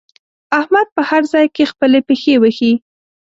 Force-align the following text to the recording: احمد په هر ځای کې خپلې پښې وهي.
احمد 0.59 0.87
په 0.95 1.01
هر 1.09 1.21
ځای 1.33 1.45
کې 1.55 1.69
خپلې 1.71 1.99
پښې 2.07 2.33
وهي. 2.41 2.73